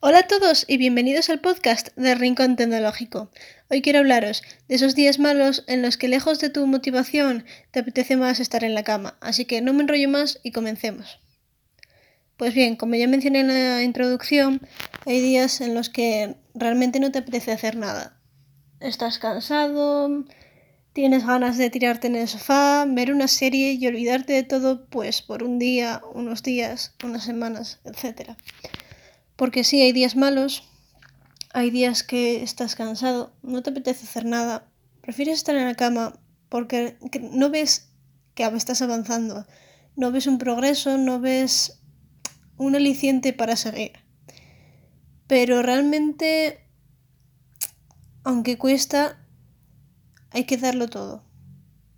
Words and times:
Hola 0.00 0.20
a 0.20 0.26
todos 0.28 0.64
y 0.68 0.76
bienvenidos 0.76 1.28
al 1.28 1.40
podcast 1.40 1.88
de 1.96 2.14
Rincón 2.14 2.54
Tecnológico. 2.54 3.32
Hoy 3.68 3.82
quiero 3.82 3.98
hablaros 3.98 4.44
de 4.68 4.76
esos 4.76 4.94
días 4.94 5.18
malos 5.18 5.64
en 5.66 5.82
los 5.82 5.96
que 5.96 6.06
lejos 6.06 6.38
de 6.38 6.50
tu 6.50 6.64
motivación 6.68 7.44
te 7.72 7.80
apetece 7.80 8.16
más 8.16 8.38
estar 8.38 8.62
en 8.62 8.74
la 8.74 8.84
cama, 8.84 9.18
así 9.20 9.44
que 9.44 9.60
no 9.60 9.72
me 9.72 9.82
enrollo 9.82 10.08
más 10.08 10.38
y 10.44 10.52
comencemos. 10.52 11.18
Pues 12.36 12.54
bien, 12.54 12.76
como 12.76 12.94
ya 12.94 13.08
mencioné 13.08 13.40
en 13.40 13.48
la 13.48 13.82
introducción, 13.82 14.60
hay 15.04 15.20
días 15.20 15.60
en 15.60 15.74
los 15.74 15.90
que 15.90 16.36
realmente 16.54 17.00
no 17.00 17.10
te 17.10 17.18
apetece 17.18 17.50
hacer 17.50 17.74
nada. 17.74 18.20
Estás 18.78 19.18
cansado, 19.18 20.24
tienes 20.92 21.26
ganas 21.26 21.58
de 21.58 21.70
tirarte 21.70 22.06
en 22.06 22.14
el 22.14 22.28
sofá, 22.28 22.84
ver 22.86 23.12
una 23.12 23.26
serie 23.26 23.72
y 23.72 23.84
olvidarte 23.88 24.32
de 24.32 24.44
todo, 24.44 24.86
pues 24.86 25.22
por 25.22 25.42
un 25.42 25.58
día, 25.58 26.00
unos 26.14 26.44
días, 26.44 26.94
unas 27.02 27.24
semanas, 27.24 27.80
etc. 27.84 28.36
Porque 29.38 29.62
sí, 29.62 29.80
hay 29.80 29.92
días 29.92 30.16
malos, 30.16 30.64
hay 31.52 31.70
días 31.70 32.02
que 32.02 32.42
estás 32.42 32.74
cansado, 32.74 33.32
no 33.44 33.62
te 33.62 33.70
apetece 33.70 34.04
hacer 34.04 34.24
nada, 34.24 34.68
prefieres 35.00 35.36
estar 35.36 35.54
en 35.54 35.64
la 35.64 35.76
cama 35.76 36.18
porque 36.48 36.98
no 37.30 37.48
ves 37.48 37.88
que 38.34 38.42
estás 38.42 38.82
avanzando, 38.82 39.46
no 39.94 40.10
ves 40.10 40.26
un 40.26 40.38
progreso, 40.38 40.98
no 40.98 41.20
ves 41.20 41.80
un 42.56 42.74
aliciente 42.74 43.32
para 43.32 43.54
seguir. 43.54 43.92
Pero 45.28 45.62
realmente, 45.62 46.58
aunque 48.24 48.58
cuesta, 48.58 49.24
hay 50.30 50.46
que 50.46 50.56
darlo 50.56 50.88
todo, 50.88 51.22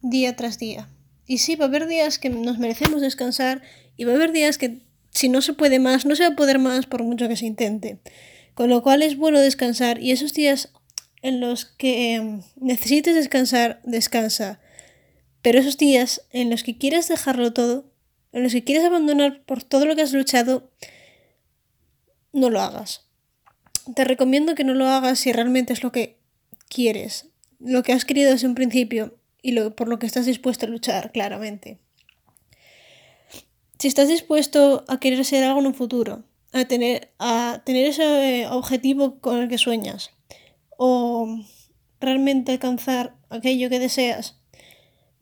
día 0.03 0.37
tras 0.37 0.59
día. 0.59 0.91
Y 1.25 1.39
sí, 1.39 1.57
va 1.57 1.65
a 1.65 1.69
haber 1.69 1.87
días 1.87 2.19
que 2.19 2.29
nos 2.29 2.59
merecemos 2.59 3.01
descansar 3.01 3.63
y 3.97 4.05
va 4.05 4.13
a 4.13 4.17
haber 4.17 4.33
días 4.33 4.59
que 4.59 4.90
si 5.11 5.29
no 5.29 5.43
se 5.43 5.53
puede 5.53 5.79
más, 5.79 6.07
no 6.07 6.17
se 6.17 6.23
va 6.23 6.31
a 6.31 6.37
poder 6.37 6.59
más 6.59 6.87
por 6.87 7.03
mucho 7.03 7.29
que 7.29 7.37
se 7.37 7.47
intente. 7.47 7.99
Con 8.55 8.69
lo 8.69 8.83
cual 8.83 9.03
es 9.03 9.17
bueno 9.17 9.41
descansar 9.41 10.03
y 10.03 10.13
esos 10.13 10.33
días 10.35 10.73
en 11.23 11.41
los 11.41 11.65
que 11.65 12.15
em, 12.15 12.43
necesites 12.57 13.15
descansar, 13.15 13.81
descansa. 13.85 14.61
Pero 15.43 15.59
esos 15.59 15.77
días 15.77 16.23
en 16.31 16.51
los 16.51 16.63
que 16.63 16.79
quieras 16.79 17.09
dejarlo 17.09 17.53
todo, 17.53 17.91
en 18.33 18.43
los 18.43 18.53
que 18.53 18.65
quieres 18.65 18.85
abandonar 18.85 19.43
por 19.45 19.63
todo 19.63 19.87
lo 19.87 19.97
que 19.97 20.03
has 20.03 20.13
luchado, 20.13 20.71
no 22.33 22.51
lo 22.51 22.61
hagas. 22.61 23.07
Te 23.95 24.05
recomiendo 24.05 24.55
que 24.55 24.65
no 24.65 24.75
lo 24.75 24.87
hagas 24.87 25.19
si 25.19 25.33
realmente 25.33 25.73
es 25.73 25.83
lo 25.83 25.91
que 25.91 26.19
quieres, 26.69 27.27
lo 27.59 27.83
que 27.83 27.93
has 27.93 28.05
querido 28.05 28.31
desde 28.31 28.47
un 28.47 28.55
principio 28.55 29.19
y 29.43 29.53
lo, 29.53 29.75
por 29.75 29.89
lo 29.89 29.99
que 29.99 30.07
estás 30.07 30.27
dispuesto 30.27 30.67
a 30.67 30.69
luchar, 30.69 31.13
claramente. 31.13 31.79
Si 33.81 33.89
estás 33.89 34.09
dispuesto 34.09 34.85
a 34.89 35.01
querer 35.01 35.25
ser 35.25 35.43
algo 35.43 35.61
en 35.61 35.69
un 35.69 35.75
futuro, 35.75 36.23
a 36.53 36.67
tener, 36.67 37.15
a 37.19 37.63
tener 37.65 37.87
ese 37.87 38.47
objetivo 38.47 39.21
con 39.21 39.39
el 39.41 39.49
que 39.49 39.57
sueñas, 39.57 40.11
o 40.77 41.39
realmente 41.99 42.53
alcanzar 42.53 43.17
aquello 43.31 43.71
que 43.71 43.79
deseas, 43.79 44.39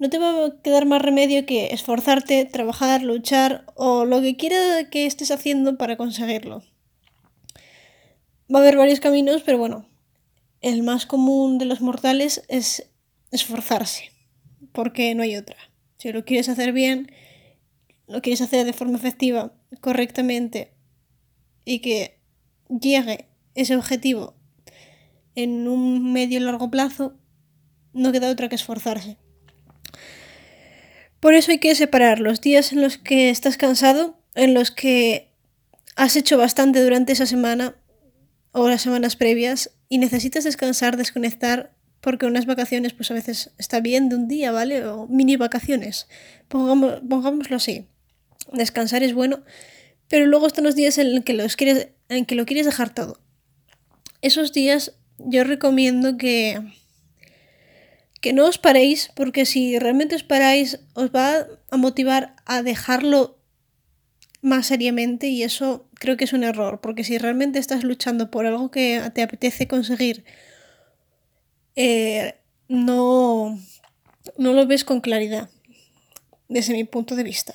no 0.01 0.11
te 0.11 0.19
va 0.19 0.47
a 0.47 0.61
quedar 0.61 0.87
más 0.87 1.01
remedio 1.01 1.47
que 1.47 1.67
esforzarte, 1.67 2.47
trabajar, 2.47 3.03
luchar 3.03 3.65
o 3.77 4.05
lo 4.05 4.21
que 4.21 4.37
quiera 4.37 4.91
que 4.91 5.07
estés 5.07 5.31
haciendo 5.31 5.79
para 5.79 5.97
conseguirlo. 5.97 6.65
Va 8.53 8.59
a 8.59 8.63
haber 8.63 8.77
varios 8.77 8.99
caminos, 8.99 9.43
pero 9.47 9.59
bueno, 9.59 9.89
el 10.63 10.83
más 10.83 11.07
común 11.07 11.59
de 11.59 11.65
los 11.65 11.81
mortales 11.81 12.43
es 12.49 12.91
esforzarse, 13.31 14.11
porque 14.73 15.15
no 15.15 15.23
hay 15.23 15.37
otra. 15.37 15.59
Si 15.99 16.11
lo 16.11 16.25
quieres 16.25 16.49
hacer 16.49 16.73
bien, 16.73 17.13
lo 18.09 18.23
quieres 18.23 18.41
hacer 18.41 18.65
de 18.65 18.73
forma 18.73 18.97
efectiva, 18.97 19.53
correctamente, 19.81 20.73
y 21.65 21.81
que 21.81 22.19
llegue 22.69 23.29
ese 23.55 23.77
objetivo 23.77 24.35
en 25.35 25.69
un 25.69 26.13
medio 26.13 26.39
y 26.39 26.43
largo 26.43 26.71
plazo, 26.71 27.15
no 27.93 28.11
queda 28.11 28.31
otra 28.31 28.49
que 28.49 28.55
esforzarse. 28.55 29.19
Por 31.21 31.35
eso 31.35 31.51
hay 31.51 31.59
que 31.59 31.75
separar 31.75 32.21
los 32.21 32.41
días 32.41 32.73
en 32.73 32.81
los 32.81 32.97
que 32.97 33.29
estás 33.29 33.57
cansado, 33.57 34.21
en 34.35 34.55
los 34.55 34.71
que 34.71 35.33
has 35.97 36.17
hecho 36.17 36.39
bastante 36.39 36.83
durante 36.83 37.13
esa 37.13 37.27
semana 37.27 37.77
o 38.53 38.69
las 38.69 38.83
semanas 38.83 39.17
previas 39.17 39.71
y 39.89 39.99
necesitas 39.99 40.45
descansar, 40.45 40.97
desconectar, 40.97 41.75
porque 42.01 42.27
unas 42.27 42.47
vacaciones 42.47 42.95
pues 42.95 43.11
a 43.11 43.15
veces 43.15 43.53
está 43.59 43.81
bien 43.81 44.09
de 44.09 44.17
un 44.17 44.29
día, 44.29 44.53
¿vale? 44.53 44.87
O 44.87 45.09
mini 45.09 45.37
vacaciones, 45.37 46.09
pongámoslo 46.49 47.57
así 47.57 47.89
descansar 48.53 49.03
es 49.03 49.15
bueno, 49.15 49.43
pero 50.09 50.27
luego 50.27 50.47
están 50.47 50.65
los 50.65 50.75
días 50.75 50.99
en 50.99 51.23
que, 51.23 51.35
los 51.35 51.57
quieres, 51.57 51.89
en 52.09 52.25
que 52.25 52.35
lo 52.35 52.47
quieres 52.47 52.67
dejar 52.67 52.95
todo. 52.95 53.21
Esos 54.23 54.53
días 54.53 54.95
yo 55.19 55.45
recomiendo 55.45 56.17
que, 56.17 56.61
que 58.21 58.33
no 58.33 58.47
os 58.47 58.59
paréis, 58.59 59.11
porque 59.15 59.47
si 59.47 59.79
realmente 59.79 60.15
os 60.15 60.23
paráis, 60.23 60.81
os 60.95 61.11
va 61.11 61.47
a 61.71 61.77
motivar 61.77 62.37
a 62.47 62.63
dejarlo 62.63 63.39
más 64.41 64.67
seriamente 64.67 65.29
y 65.29 65.43
eso 65.43 65.89
creo 65.95 66.17
que 66.17 66.25
es 66.25 66.33
un 66.33 66.45
error, 66.45 66.81
porque 66.81 67.05
si 67.05 67.19
realmente 67.19 67.59
estás 67.59 67.85
luchando 67.85 68.31
por 68.31 68.47
algo 68.47 68.71
que 68.71 69.03
te 69.15 69.23
apetece 69.23 69.67
conseguir, 69.67 70.25
eh, 71.75 72.35
no, 72.69 73.59
no 74.37 74.53
lo 74.53 74.67
ves 74.67 74.85
con 74.85 75.01
claridad, 75.01 75.51
desde 76.49 76.73
mi 76.73 76.85
punto 76.85 77.17
de 77.17 77.25
vista. 77.25 77.55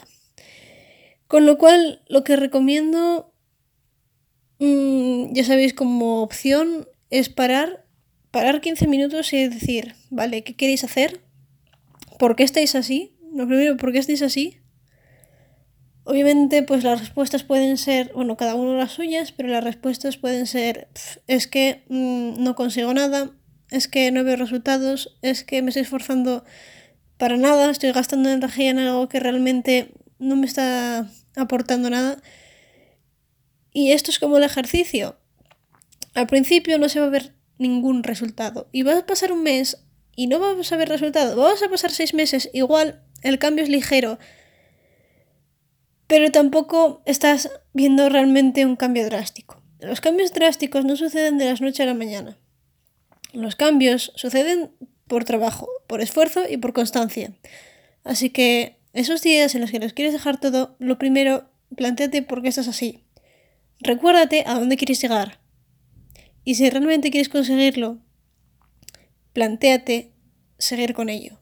Con 1.34 1.48
lo 1.48 1.58
cual, 1.58 2.04
lo 2.10 2.24
que 2.24 2.36
recomiendo, 2.36 3.34
mm, 4.60 5.34
ya 5.34 5.44
sabéis, 5.44 5.74
como 5.74 6.22
opción 6.22 6.88
es 7.10 7.30
parar, 7.30 7.88
parar 8.30 8.62
15 8.62 8.88
minutos 8.88 9.34
y 9.34 9.50
decir, 9.50 9.96
vale, 10.12 10.44
¿qué 10.44 10.56
queréis 10.56 10.84
hacer? 10.84 11.22
¿Por 12.20 12.36
qué 12.36 12.44
estáis 12.44 12.76
así? 12.76 13.18
Lo 13.34 13.48
primero, 13.48 13.78
¿por 13.78 13.92
qué 13.92 13.98
estáis 13.98 14.22
así? 14.22 14.60
Obviamente, 16.04 16.62
pues 16.62 16.84
las 16.84 17.00
respuestas 17.00 17.44
pueden 17.44 17.80
ser, 17.80 18.12
bueno, 18.14 18.38
cada 18.38 18.54
uno 18.54 18.78
las 18.78 18.92
suyas, 18.92 19.32
pero 19.32 19.50
las 19.50 19.64
respuestas 19.64 20.18
pueden 20.18 20.46
ser, 20.46 20.88
es 21.26 21.48
que 21.48 21.84
mm, 21.90 22.44
no 22.44 22.54
consigo 22.54 22.94
nada, 22.94 23.32
es 23.72 23.88
que 23.88 24.12
no 24.12 24.24
veo 24.24 24.36
resultados, 24.36 25.18
es 25.24 25.44
que 25.44 25.64
me 25.64 25.70
estoy 25.70 25.82
esforzando 25.82 26.46
para 27.18 27.38
nada, 27.38 27.72
estoy 27.72 27.92
gastando 27.92 28.30
energía 28.30 28.70
en 28.70 28.78
algo 28.78 29.10
que 29.10 29.20
realmente 29.20 29.96
no 30.20 30.36
me 30.36 30.46
está 30.46 31.10
aportando 31.36 31.90
nada. 31.90 32.22
Y 33.72 33.92
esto 33.92 34.12
es 34.12 34.20
como 34.20 34.38
el 34.38 34.44
ejercicio. 34.44 35.18
Al 36.14 36.28
principio 36.28 36.78
no 36.78 36.90
se 36.90 37.00
va 37.00 37.08
a 37.08 37.10
ver 37.10 37.34
ningún 37.58 38.04
resultado. 38.04 38.70
Y 38.72 38.84
vas 38.84 38.98
a 38.98 39.06
pasar 39.06 39.32
un 39.32 39.44
mes 39.44 39.84
y 40.16 40.28
no 40.28 40.40
vamos 40.40 40.72
a 40.72 40.78
ver 40.78 40.90
resultado. 40.90 41.36
Vamos 41.36 41.64
a 41.64 41.70
pasar 41.70 41.92
seis 41.92 42.14
meses, 42.14 42.50
igual 42.54 43.04
el 43.22 43.40
cambio 43.40 43.64
es 43.64 43.70
ligero. 43.70 44.20
Pero 46.08 46.32
tampoco 46.32 47.02
estás 47.06 47.50
viendo 47.74 48.10
realmente 48.10 48.66
un 48.66 48.76
cambio 48.76 49.06
drástico. 49.06 49.62
Los 49.80 50.02
cambios 50.02 50.34
drásticos 50.34 50.86
no 50.86 50.96
suceden 50.96 51.38
de 51.38 51.46
la 51.46 51.56
noche 51.56 51.84
a 51.84 51.88
la 51.88 51.94
mañana. 51.94 52.38
Los 53.34 53.56
cambios 53.56 54.12
suceden 54.16 54.72
por 55.08 55.26
trabajo, 55.26 55.68
por 55.88 56.02
esfuerzo 56.02 56.44
y 56.48 56.58
por 56.58 56.74
constancia. 56.74 57.34
Así 58.04 58.30
que 58.30 58.78
esos 58.94 59.22
días 59.24 59.56
en 59.56 59.62
los 59.62 59.72
que 59.72 59.80
los 59.80 59.94
quieres 59.94 60.14
dejar 60.14 60.40
todo, 60.40 60.76
lo 60.80 60.98
primero, 60.98 61.50
planteate 61.76 62.22
por 62.22 62.42
qué 62.42 62.50
estás 62.50 62.68
así. 62.68 63.04
Recuérdate 63.80 64.44
a 64.46 64.54
dónde 64.54 64.78
quieres 64.78 65.02
llegar. 65.02 65.42
Y 66.46 66.56
si 66.56 66.70
realmente 66.70 67.10
quieres 67.10 67.30
conseguirlo, 67.30 68.00
planteate 69.34 70.14
seguir 70.60 70.94
con 70.94 71.10
ello. 71.10 71.40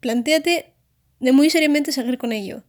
Planteate 0.00 0.74
de 1.20 1.32
muy 1.32 1.50
seriamente 1.50 1.92
seguir 1.92 2.16
con 2.16 2.32
ello. 2.32 2.64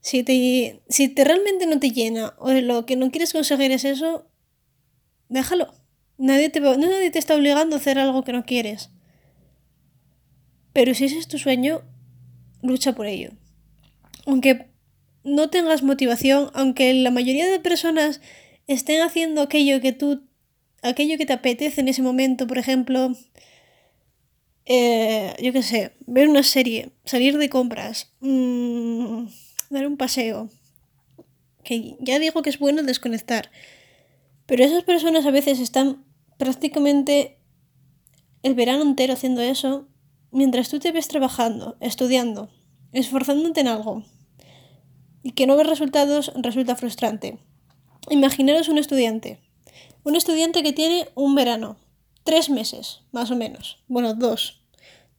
Si 0.00 0.22
te, 0.22 0.82
si 0.88 1.08
te 1.08 1.24
realmente 1.24 1.66
no 1.66 1.78
te 1.78 1.90
llena 1.90 2.34
o 2.38 2.52
lo 2.52 2.86
que 2.86 2.96
no 2.96 3.10
quieres 3.10 3.32
conseguir 3.32 3.72
es 3.72 3.84
eso, 3.84 4.28
déjalo. 5.28 5.74
Nadie 6.16 6.48
te, 6.48 6.60
nadie 6.60 7.10
te 7.10 7.18
está 7.18 7.34
obligando 7.34 7.76
a 7.76 7.78
hacer 7.78 7.98
algo 7.98 8.24
que 8.24 8.32
no 8.32 8.44
quieres. 8.44 8.90
Pero 10.72 10.94
si 10.94 11.04
ese 11.04 11.18
es 11.18 11.28
tu 11.28 11.38
sueño, 11.38 11.82
lucha 12.64 12.94
por 12.94 13.06
ello. 13.06 13.30
Aunque 14.26 14.66
no 15.22 15.50
tengas 15.50 15.82
motivación, 15.82 16.50
aunque 16.54 16.92
la 16.94 17.10
mayoría 17.10 17.46
de 17.46 17.60
personas 17.60 18.20
estén 18.66 19.02
haciendo 19.02 19.42
aquello 19.42 19.80
que 19.80 19.92
tú, 19.92 20.22
aquello 20.82 21.16
que 21.18 21.26
te 21.26 21.32
apetece 21.32 21.80
en 21.80 21.88
ese 21.88 22.02
momento, 22.02 22.46
por 22.46 22.58
ejemplo, 22.58 23.12
eh, 24.66 25.34
yo 25.40 25.52
qué 25.52 25.62
sé, 25.62 25.92
ver 26.06 26.28
una 26.28 26.42
serie, 26.42 26.90
salir 27.04 27.36
de 27.38 27.50
compras, 27.50 28.12
mmm, 28.20 29.26
dar 29.70 29.86
un 29.86 29.96
paseo, 29.96 30.48
que 31.62 31.96
ya 32.00 32.18
digo 32.18 32.42
que 32.42 32.50
es 32.50 32.58
bueno 32.58 32.82
desconectar, 32.82 33.50
pero 34.46 34.64
esas 34.64 34.84
personas 34.84 35.26
a 35.26 35.30
veces 35.30 35.60
están 35.60 36.04
prácticamente 36.38 37.38
el 38.42 38.54
verano 38.54 38.82
entero 38.82 39.14
haciendo 39.14 39.40
eso 39.40 39.88
mientras 40.34 40.68
tú 40.68 40.80
te 40.80 40.92
ves 40.92 41.08
trabajando, 41.08 41.76
estudiando, 41.80 42.50
esforzándote 42.92 43.60
en 43.60 43.68
algo 43.68 44.02
y 45.22 45.30
que 45.30 45.46
no 45.46 45.56
ves 45.56 45.68
resultados 45.68 46.32
resulta 46.34 46.76
frustrante. 46.76 47.38
imaginaros 48.10 48.68
un 48.68 48.76
estudiante. 48.76 49.40
Un 50.02 50.16
estudiante 50.16 50.62
que 50.62 50.74
tiene 50.74 51.08
un 51.14 51.34
verano, 51.34 51.78
tres 52.24 52.50
meses, 52.50 53.00
más 53.12 53.30
o 53.30 53.36
menos. 53.36 53.82
Bueno, 53.88 54.14
dos, 54.14 54.62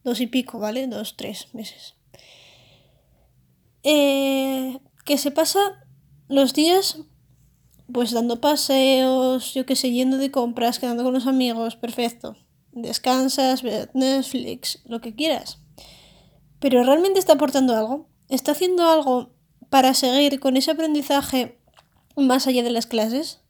dos 0.04 0.20
y 0.20 0.28
pico, 0.28 0.60
¿vale? 0.60 0.86
Dos, 0.86 1.16
tres 1.16 1.52
meses. 1.54 1.94
Eh, 3.82 4.78
que 5.04 5.18
se 5.18 5.32
pasa 5.32 5.58
los 6.28 6.54
días 6.54 6.98
pues 7.92 8.10
dando 8.10 8.40
paseos, 8.40 9.54
yo 9.54 9.64
qué 9.64 9.76
sé, 9.76 9.92
yendo 9.92 10.18
de 10.18 10.30
compras, 10.30 10.78
quedando 10.78 11.04
con 11.04 11.14
los 11.14 11.26
amigos, 11.26 11.76
perfecto. 11.76 12.36
Descansas, 12.76 13.62
ves 13.62 13.88
Netflix, 13.94 14.82
lo 14.84 15.00
que 15.00 15.14
quieras. 15.14 15.60
Pero 16.60 16.84
¿realmente 16.84 17.18
está 17.18 17.32
aportando 17.32 17.74
algo? 17.74 18.06
¿Está 18.28 18.52
haciendo 18.52 18.86
algo 18.86 19.30
para 19.70 19.94
seguir 19.94 20.38
con 20.40 20.58
ese 20.58 20.72
aprendizaje 20.72 21.58
más 22.16 22.46
allá 22.46 22.62
de 22.62 22.70
las 22.70 22.86
clases? 22.86 23.40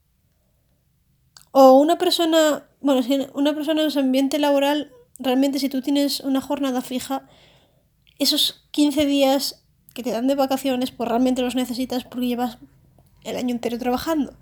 O 1.51 1.73
una 1.73 1.99
persona, 1.99 2.69
bueno, 2.81 3.03
si 3.03 3.19
una 3.35 3.53
persona 3.53 3.83
en 3.83 3.91
su 3.91 3.99
ambiente 3.99 4.39
laboral, 4.39 4.93
realmente 5.19 5.59
si 5.59 5.69
tú 5.69 5.83
tienes 5.83 6.21
una 6.21 6.41
jornada 6.41 6.81
fija, 6.81 7.29
esos 8.21 8.69
15 8.71 9.07
días 9.07 9.65
que 9.93 10.05
te 10.05 10.13
dan 10.13 10.29
de 10.29 10.37
vacaciones, 10.37 10.93
pues 10.93 11.09
realmente 11.09 11.43
los 11.43 11.57
necesitas 11.57 12.05
porque 12.05 12.29
llevas 12.29 12.59
el 13.25 13.37
año 13.37 13.51
entero 13.51 13.77
trabajando. 13.77 14.37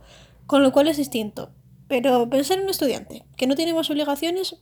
Con 0.46 0.62
lo 0.62 0.72
cual 0.72 0.88
es 0.88 0.98
distinto. 0.98 1.52
Pero 1.88 2.28
pensar 2.28 2.58
en 2.58 2.64
un 2.64 2.70
estudiante 2.70 3.24
que 3.38 3.46
no 3.46 3.54
tiene 3.54 3.72
más 3.72 3.88
obligaciones 3.88 4.56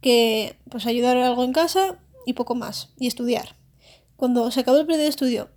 que 0.00 0.58
pues 0.70 0.86
ayudar 0.86 1.16
algo 1.16 1.44
en 1.44 1.52
casa 1.52 1.98
y 2.26 2.32
poco 2.34 2.54
más. 2.54 2.92
Y 2.98 3.06
estudiar. 3.06 3.56
Cuando 4.16 4.50
se 4.50 4.60
acabó 4.60 4.78
el 4.78 4.86
periodo 4.86 5.04
de 5.04 5.08
estudio 5.08 5.50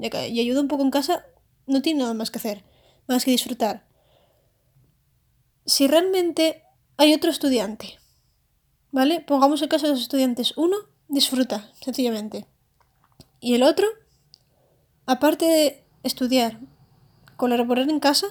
y 0.00 0.40
ayuda 0.40 0.60
un 0.60 0.68
poco 0.68 0.82
en 0.82 0.90
casa, 0.90 1.24
no 1.66 1.82
tiene 1.82 2.00
nada 2.00 2.14
más 2.14 2.30
que 2.30 2.38
hacer, 2.38 2.64
más 3.06 3.24
que 3.24 3.30
disfrutar. 3.30 3.86
Si 5.66 5.86
realmente 5.86 6.62
hay 6.96 7.14
otro 7.14 7.30
estudiante, 7.30 7.98
¿vale? 8.90 9.20
Pongamos 9.20 9.62
el 9.62 9.68
caso 9.68 9.86
de 9.86 9.92
los 9.92 10.02
estudiantes. 10.02 10.56
Uno 10.56 10.76
disfruta, 11.08 11.72
sencillamente. 11.80 12.46
Y 13.40 13.54
el 13.54 13.62
otro, 13.62 13.86
aparte 15.06 15.44
de 15.44 15.84
estudiar, 16.02 16.60
colaborar 17.36 17.88
en 17.88 18.00
casa, 18.00 18.26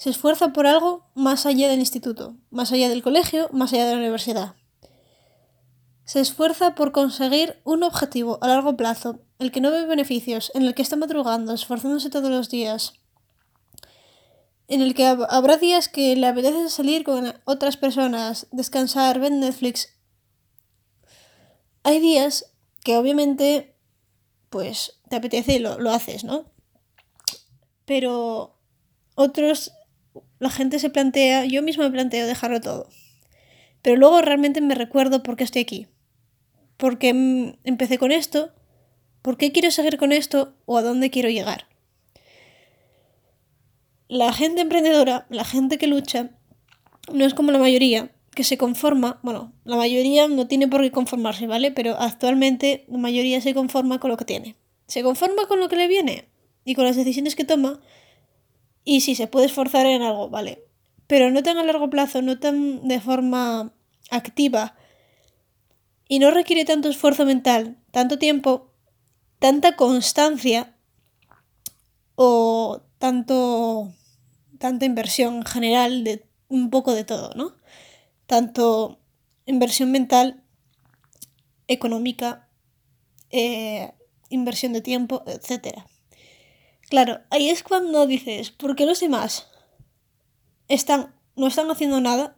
se 0.00 0.08
esfuerza 0.08 0.54
por 0.54 0.66
algo 0.66 1.10
más 1.14 1.44
allá 1.44 1.68
del 1.68 1.80
instituto, 1.80 2.34
más 2.48 2.72
allá 2.72 2.88
del 2.88 3.02
colegio, 3.02 3.50
más 3.52 3.74
allá 3.74 3.84
de 3.84 3.92
la 3.92 3.98
universidad. 4.00 4.54
Se 6.06 6.20
esfuerza 6.20 6.74
por 6.74 6.92
conseguir 6.92 7.60
un 7.64 7.82
objetivo 7.82 8.38
a 8.40 8.48
largo 8.48 8.78
plazo, 8.78 9.20
el 9.38 9.52
que 9.52 9.60
no 9.60 9.70
ve 9.70 9.84
beneficios, 9.84 10.50
en 10.54 10.62
el 10.62 10.74
que 10.74 10.80
está 10.80 10.96
madrugando, 10.96 11.52
esforzándose 11.52 12.08
todos 12.08 12.30
los 12.30 12.48
días, 12.48 12.94
en 14.68 14.80
el 14.80 14.94
que 14.94 15.04
habrá 15.04 15.58
días 15.58 15.90
que 15.90 16.16
le 16.16 16.26
apetece 16.26 16.70
salir 16.70 17.04
con 17.04 17.34
otras 17.44 17.76
personas, 17.76 18.46
descansar, 18.52 19.20
ver 19.20 19.32
Netflix. 19.32 19.90
Hay 21.82 22.00
días 22.00 22.52
que 22.82 22.96
obviamente 22.96 23.76
pues 24.48 25.00
te 25.10 25.16
apetece 25.16 25.56
y 25.56 25.58
lo, 25.58 25.78
lo 25.78 25.90
haces, 25.90 26.24
¿no? 26.24 26.46
pero 27.90 28.56
otros, 29.16 29.72
la 30.40 30.50
gente 30.50 30.80
se 30.80 30.90
plantea, 30.90 31.44
yo 31.44 31.62
mismo 31.62 31.84
me 31.84 31.90
planteo 31.90 32.26
dejarlo 32.26 32.60
todo. 32.60 32.88
Pero 33.82 33.96
luego 33.96 34.20
realmente 34.20 34.60
me 34.60 34.74
recuerdo 34.74 35.22
por 35.22 35.36
qué 35.36 35.44
estoy 35.44 35.62
aquí. 35.62 35.86
¿Por 36.76 36.98
qué 36.98 37.54
empecé 37.62 37.98
con 37.98 38.10
esto? 38.10 38.52
¿Por 39.22 39.36
qué 39.36 39.52
quiero 39.52 39.70
seguir 39.70 39.98
con 39.98 40.10
esto? 40.10 40.54
¿O 40.64 40.78
a 40.78 40.82
dónde 40.82 41.10
quiero 41.10 41.28
llegar? 41.28 41.66
La 44.08 44.32
gente 44.32 44.62
emprendedora, 44.62 45.26
la 45.30 45.44
gente 45.44 45.78
que 45.78 45.86
lucha, 45.86 46.30
no 47.12 47.24
es 47.24 47.34
como 47.34 47.52
la 47.52 47.58
mayoría, 47.58 48.10
que 48.34 48.42
se 48.42 48.58
conforma, 48.58 49.20
bueno, 49.22 49.52
la 49.64 49.76
mayoría 49.76 50.26
no 50.26 50.48
tiene 50.48 50.66
por 50.66 50.80
qué 50.80 50.90
conformarse, 50.90 51.46
¿vale? 51.46 51.70
Pero 51.70 51.96
actualmente 51.96 52.84
la 52.88 52.98
mayoría 52.98 53.40
se 53.40 53.54
conforma 53.54 54.00
con 54.00 54.10
lo 54.10 54.16
que 54.16 54.24
tiene. 54.24 54.56
¿Se 54.86 55.02
conforma 55.04 55.46
con 55.46 55.60
lo 55.60 55.68
que 55.68 55.76
le 55.76 55.86
viene? 55.86 56.30
y 56.64 56.74
con 56.74 56.84
las 56.84 56.96
decisiones 56.96 57.34
que 57.34 57.44
toma. 57.44 57.80
Y 58.84 59.00
si 59.02 59.14
se 59.14 59.26
puede 59.26 59.46
esforzar 59.46 59.86
en 59.86 60.02
algo, 60.02 60.28
vale. 60.28 60.64
Pero 61.06 61.30
no 61.30 61.42
tan 61.42 61.58
a 61.58 61.64
largo 61.64 61.90
plazo, 61.90 62.22
no 62.22 62.38
tan 62.38 62.86
de 62.86 63.00
forma 63.00 63.72
activa. 64.10 64.76
Y 66.08 66.18
no 66.18 66.30
requiere 66.30 66.64
tanto 66.64 66.88
esfuerzo 66.88 67.24
mental, 67.24 67.78
tanto 67.90 68.18
tiempo, 68.18 68.72
tanta 69.38 69.76
constancia 69.76 70.76
o 72.14 72.82
tanto 72.98 73.92
tanta 74.58 74.84
inversión 74.84 75.36
en 75.36 75.44
general 75.44 76.04
de 76.04 76.28
un 76.48 76.68
poco 76.68 76.92
de 76.92 77.04
todo, 77.04 77.32
¿no? 77.34 77.56
Tanto 78.26 79.00
inversión 79.46 79.90
mental, 79.90 80.44
económica, 81.66 82.48
eh, 83.30 83.92
inversión 84.28 84.74
de 84.74 84.82
tiempo, 84.82 85.22
etcétera. 85.26 85.86
Claro, 86.90 87.20
ahí 87.30 87.48
es 87.48 87.62
cuando 87.62 88.08
dices, 88.08 88.50
¿por 88.50 88.74
qué 88.74 88.84
los 88.84 88.98
demás 88.98 89.46
están, 90.66 91.14
no 91.36 91.46
están 91.46 91.70
haciendo 91.70 92.00
nada? 92.00 92.36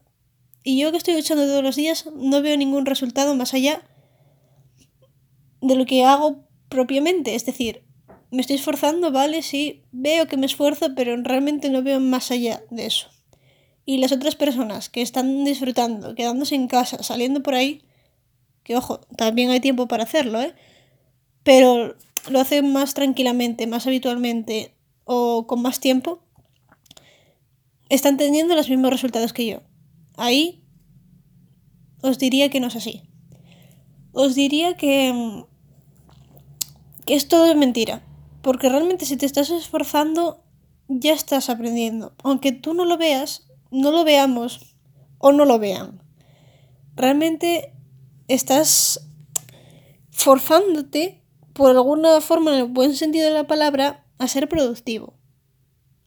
Y 0.62 0.78
yo 0.78 0.90
que 0.90 0.98
estoy 0.98 1.14
luchando 1.14 1.44
todos 1.44 1.62
los 1.62 1.74
días 1.74 2.06
no 2.14 2.42
veo 2.42 2.58
ningún 2.58 2.84
resultado 2.84 3.34
más 3.34 3.54
allá 3.54 3.82
de 5.62 5.74
lo 5.74 5.86
que 5.86 6.04
hago 6.04 6.44
propiamente. 6.68 7.34
Es 7.34 7.46
decir, 7.46 7.82
me 8.30 8.42
estoy 8.42 8.56
esforzando, 8.56 9.10
vale, 9.10 9.40
sí, 9.40 9.84
veo 9.90 10.26
que 10.28 10.36
me 10.36 10.44
esfuerzo, 10.44 10.94
pero 10.94 11.16
realmente 11.16 11.70
no 11.70 11.82
veo 11.82 11.98
más 11.98 12.30
allá 12.30 12.62
de 12.70 12.84
eso. 12.84 13.08
Y 13.86 13.98
las 13.98 14.12
otras 14.12 14.36
personas 14.36 14.90
que 14.90 15.00
están 15.00 15.44
disfrutando, 15.44 16.14
quedándose 16.14 16.56
en 16.56 16.68
casa, 16.68 17.02
saliendo 17.02 17.42
por 17.42 17.54
ahí, 17.54 17.82
que 18.64 18.76
ojo, 18.76 19.00
también 19.16 19.48
hay 19.48 19.60
tiempo 19.60 19.88
para 19.88 20.04
hacerlo, 20.04 20.42
¿eh? 20.42 20.54
Pero 21.42 21.96
lo 22.28 22.40
hace 22.40 22.62
más 22.62 22.94
tranquilamente, 22.94 23.66
más 23.66 23.86
habitualmente 23.86 24.74
o 25.04 25.46
con 25.46 25.62
más 25.62 25.80
tiempo, 25.80 26.22
están 27.88 28.16
teniendo 28.16 28.54
los 28.54 28.68
mismos 28.68 28.90
resultados 28.90 29.32
que 29.32 29.46
yo. 29.46 29.60
Ahí 30.16 30.62
os 32.00 32.18
diría 32.18 32.50
que 32.50 32.60
no 32.60 32.68
es 32.68 32.76
así. 32.76 33.02
Os 34.12 34.34
diría 34.34 34.76
que, 34.76 35.44
que 37.04 37.14
es 37.14 37.28
todo 37.28 37.54
mentira. 37.54 38.02
Porque 38.42 38.68
realmente 38.68 39.06
si 39.06 39.16
te 39.16 39.26
estás 39.26 39.50
esforzando, 39.50 40.42
ya 40.88 41.12
estás 41.12 41.48
aprendiendo. 41.48 42.14
Aunque 42.22 42.52
tú 42.52 42.74
no 42.74 42.84
lo 42.84 42.98
veas, 42.98 43.46
no 43.70 43.90
lo 43.90 44.04
veamos 44.04 44.76
o 45.18 45.32
no 45.32 45.44
lo 45.44 45.58
vean. 45.58 46.02
Realmente 46.96 47.72
estás 48.28 49.08
forzándote 50.10 51.21
por 51.54 51.70
alguna 51.70 52.20
forma, 52.20 52.52
en 52.52 52.58
el 52.58 52.64
buen 52.66 52.94
sentido 52.94 53.26
de 53.26 53.34
la 53.34 53.46
palabra, 53.46 54.06
a 54.18 54.28
ser 54.28 54.48
productivo. 54.48 55.18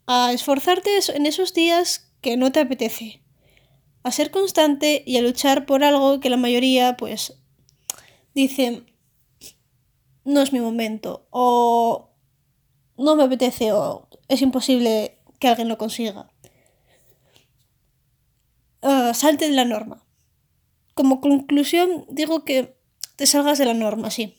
A 0.07 0.31
esforzarte 0.33 0.89
en 1.13 1.25
esos 1.25 1.53
días 1.53 2.11
que 2.21 2.37
no 2.37 2.51
te 2.51 2.61
apetece. 2.61 3.23
A 4.03 4.11
ser 4.11 4.31
constante 4.31 5.03
y 5.05 5.17
a 5.17 5.21
luchar 5.21 5.65
por 5.65 5.83
algo 5.83 6.19
que 6.19 6.29
la 6.29 6.37
mayoría, 6.37 6.95
pues, 6.97 7.33
dicen, 8.33 8.91
no 10.23 10.41
es 10.41 10.53
mi 10.53 10.59
momento, 10.59 11.27
o 11.31 12.11
no 12.97 13.15
me 13.15 13.23
apetece, 13.23 13.71
o 13.73 14.07
es 14.27 14.41
imposible 14.41 15.19
que 15.39 15.47
alguien 15.47 15.69
lo 15.69 15.77
consiga. 15.77 16.31
Ah, 18.81 19.13
salte 19.13 19.49
de 19.49 19.55
la 19.55 19.65
norma. 19.65 20.05
Como 20.93 21.19
conclusión, 21.19 22.05
digo 22.09 22.45
que 22.45 22.77
te 23.15 23.25
salgas 23.25 23.57
de 23.57 23.65
la 23.65 23.73
norma, 23.73 24.11
sí. 24.11 24.35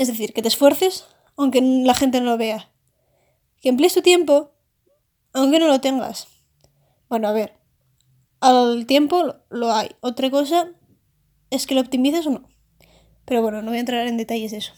Es 0.00 0.08
decir, 0.08 0.32
que 0.32 0.40
te 0.40 0.48
esfuerces 0.48 1.04
aunque 1.36 1.60
la 1.60 1.92
gente 1.92 2.20
no 2.20 2.30
lo 2.30 2.38
vea. 2.38 2.70
Que 3.60 3.68
emplees 3.68 3.92
tu 3.92 4.00
tiempo 4.00 4.50
aunque 5.34 5.58
no 5.58 5.66
lo 5.66 5.82
tengas. 5.82 6.26
Bueno, 7.10 7.28
a 7.28 7.32
ver, 7.32 7.58
al 8.40 8.86
tiempo 8.86 9.34
lo 9.50 9.72
hay. 9.74 9.90
Otra 10.00 10.30
cosa 10.30 10.72
es 11.50 11.66
que 11.66 11.74
lo 11.74 11.82
optimices 11.82 12.26
o 12.26 12.30
no. 12.30 12.48
Pero 13.26 13.42
bueno, 13.42 13.60
no 13.60 13.72
voy 13.72 13.76
a 13.76 13.80
entrar 13.80 14.06
en 14.06 14.16
detalles 14.16 14.52
de 14.52 14.56
eso. 14.56 14.72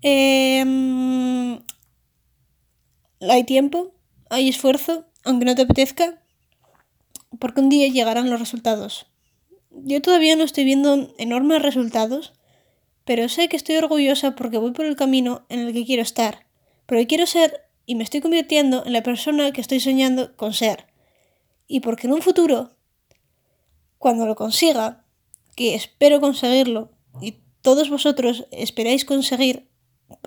Em, 0.00 1.58
hay 3.20 3.42
tiempo, 3.46 3.96
hay 4.30 4.48
esfuerzo, 4.48 5.06
aunque 5.24 5.44
no 5.44 5.56
te 5.56 5.62
apetezca, 5.62 6.22
porque 7.40 7.62
un 7.62 7.68
día 7.68 7.88
llegarán 7.88 8.30
los 8.30 8.38
resultados. 8.38 9.06
Yo 9.72 10.00
todavía 10.00 10.36
no 10.36 10.44
estoy 10.44 10.62
viendo 10.62 11.12
enormes 11.18 11.62
resultados, 11.62 12.32
pero 13.06 13.28
sé 13.28 13.48
que 13.48 13.56
estoy 13.56 13.76
orgullosa 13.76 14.34
porque 14.34 14.58
voy 14.58 14.72
por 14.72 14.84
el 14.84 14.96
camino 14.96 15.46
en 15.48 15.60
el 15.60 15.72
que 15.72 15.86
quiero 15.86 16.02
estar, 16.02 16.46
pero 16.86 17.06
quiero 17.06 17.24
ser 17.24 17.62
y 17.86 17.94
me 17.94 18.02
estoy 18.02 18.20
convirtiendo 18.20 18.84
en 18.84 18.92
la 18.92 19.04
persona 19.04 19.52
que 19.52 19.60
estoy 19.60 19.78
soñando 19.78 20.36
con 20.36 20.52
ser. 20.52 20.86
Y 21.68 21.80
porque 21.80 22.08
en 22.08 22.14
un 22.14 22.20
futuro, 22.20 22.76
cuando 23.98 24.26
lo 24.26 24.34
consiga, 24.34 25.04
que 25.54 25.76
espero 25.76 26.20
conseguirlo, 26.20 26.90
y 27.20 27.38
todos 27.62 27.90
vosotros 27.90 28.48
esperáis 28.50 29.04
conseguir 29.04 29.70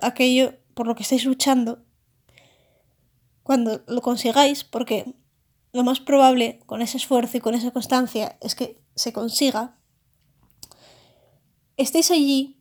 aquello 0.00 0.54
por 0.72 0.86
lo 0.86 0.94
que 0.94 1.02
estáis 1.02 1.26
luchando, 1.26 1.84
cuando 3.42 3.82
lo 3.88 4.00
consigáis, 4.00 4.64
porque 4.64 5.14
lo 5.72 5.84
más 5.84 6.00
probable 6.00 6.60
con 6.64 6.80
ese 6.80 6.96
esfuerzo 6.96 7.36
y 7.36 7.40
con 7.40 7.54
esa 7.54 7.72
constancia 7.72 8.38
es 8.40 8.54
que 8.54 8.80
se 8.94 9.12
consiga, 9.12 9.76
estéis 11.76 12.10
allí, 12.10 12.59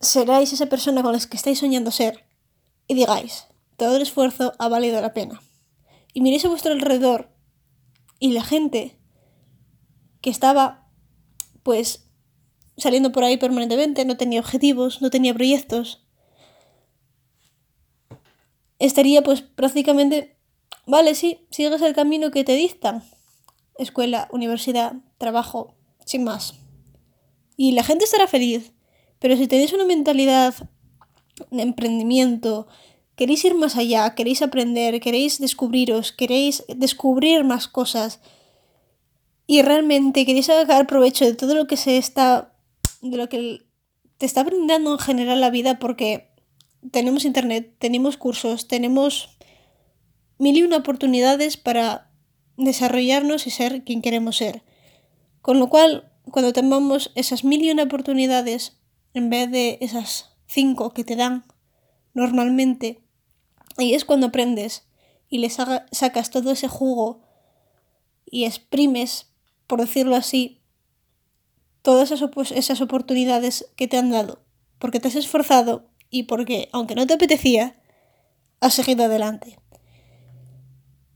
seráis 0.00 0.52
esa 0.52 0.66
persona 0.66 1.02
con 1.02 1.12
la 1.12 1.18
que 1.18 1.36
estáis 1.36 1.58
soñando 1.58 1.90
ser 1.90 2.24
y 2.88 2.94
digáis, 2.94 3.46
todo 3.76 3.96
el 3.96 4.02
esfuerzo 4.02 4.52
ha 4.58 4.68
valido 4.68 5.00
la 5.00 5.14
pena. 5.14 5.40
Y 6.12 6.22
miréis 6.22 6.44
a 6.44 6.48
vuestro 6.48 6.72
alrededor 6.72 7.30
y 8.18 8.32
la 8.32 8.42
gente 8.42 8.98
que 10.20 10.30
estaba 10.30 10.88
pues 11.62 12.10
saliendo 12.76 13.12
por 13.12 13.24
ahí 13.24 13.36
permanentemente, 13.36 14.04
no 14.04 14.16
tenía 14.16 14.40
objetivos, 14.40 15.02
no 15.02 15.10
tenía 15.10 15.34
proyectos, 15.34 16.06
estaría 18.78 19.22
pues 19.22 19.42
prácticamente, 19.42 20.36
vale, 20.86 21.14
sí, 21.14 21.46
sigues 21.50 21.82
el 21.82 21.94
camino 21.94 22.30
que 22.30 22.42
te 22.42 22.56
dictan. 22.56 23.04
Escuela, 23.78 24.28
universidad, 24.32 24.94
trabajo, 25.18 25.76
sin 26.04 26.24
más. 26.24 26.54
Y 27.56 27.72
la 27.72 27.84
gente 27.84 28.04
estará 28.04 28.26
feliz. 28.26 28.72
Pero 29.20 29.36
si 29.36 29.46
tenéis 29.46 29.72
una 29.72 29.84
mentalidad 29.84 30.54
de 31.50 31.62
emprendimiento, 31.62 32.66
queréis 33.14 33.44
ir 33.44 33.54
más 33.54 33.76
allá, 33.76 34.14
queréis 34.14 34.42
aprender, 34.42 34.98
queréis 34.98 35.38
descubriros, 35.38 36.10
queréis 36.10 36.64
descubrir 36.68 37.44
más 37.44 37.68
cosas 37.68 38.20
y 39.46 39.62
realmente 39.62 40.24
queréis 40.24 40.46
sacar 40.46 40.86
provecho 40.86 41.24
de 41.24 41.34
todo 41.34 41.54
lo 41.54 41.66
que 41.66 41.76
se 41.76 41.98
está, 41.98 42.54
de 43.02 43.16
lo 43.16 43.28
que 43.28 43.62
te 44.16 44.26
está 44.26 44.42
brindando 44.42 44.92
en 44.92 44.98
general 44.98 45.40
la 45.40 45.50
vida 45.50 45.78
porque 45.78 46.30
tenemos 46.90 47.24
internet, 47.24 47.74
tenemos 47.78 48.16
cursos, 48.16 48.68
tenemos 48.68 49.36
mil 50.38 50.56
y 50.56 50.62
una 50.62 50.78
oportunidades 50.78 51.58
para 51.58 52.10
desarrollarnos 52.56 53.46
y 53.46 53.50
ser 53.50 53.84
quien 53.84 54.00
queremos 54.00 54.38
ser. 54.38 54.62
Con 55.42 55.58
lo 55.58 55.68
cual, 55.68 56.10
cuando 56.30 56.54
tengamos 56.54 57.12
esas 57.14 57.44
mil 57.44 57.62
y 57.62 57.70
una 57.70 57.82
oportunidades, 57.82 58.79
en 59.14 59.30
vez 59.30 59.50
de 59.50 59.78
esas 59.80 60.30
cinco 60.46 60.90
que 60.90 61.04
te 61.04 61.16
dan 61.16 61.44
normalmente, 62.14 63.02
ahí 63.76 63.94
es 63.94 64.04
cuando 64.04 64.28
aprendes 64.28 64.84
y 65.28 65.38
le 65.38 65.50
sacas 65.50 66.30
todo 66.30 66.50
ese 66.50 66.68
jugo 66.68 67.22
y 68.26 68.44
exprimes, 68.44 69.32
por 69.66 69.80
decirlo 69.80 70.16
así, 70.16 70.60
todas 71.82 72.10
esas, 72.10 72.30
esas 72.52 72.80
oportunidades 72.80 73.70
que 73.76 73.88
te 73.88 73.96
han 73.96 74.10
dado, 74.10 74.42
porque 74.78 75.00
te 75.00 75.08
has 75.08 75.16
esforzado 75.16 75.88
y 76.10 76.24
porque, 76.24 76.68
aunque 76.72 76.94
no 76.94 77.06
te 77.06 77.14
apetecía, 77.14 77.80
has 78.60 78.74
seguido 78.74 79.04
adelante. 79.04 79.58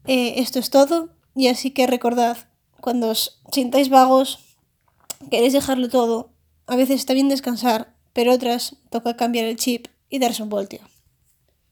Eh, 0.07 0.35
esto 0.41 0.59
es 0.59 0.71
todo 0.71 1.11
y 1.35 1.49
así 1.49 1.71
que 1.71 1.87
recordad, 1.87 2.37
cuando 2.81 3.11
os 3.11 3.41
sintáis 3.53 3.89
vagos, 3.89 4.39
queréis 5.31 5.53
dejarlo 5.53 5.89
todo, 5.89 6.34
a 6.66 6.76
veces 6.76 6.97
está 6.97 7.14
bien 7.14 7.28
descansar, 7.28 7.94
pero 8.12 8.33
otras 8.33 8.76
toca 8.90 9.16
cambiar 9.16 9.47
el 9.47 9.56
chip 9.56 9.87
y 10.09 10.18
darse 10.18 10.42
un 10.42 10.49
voltio. 10.49 10.80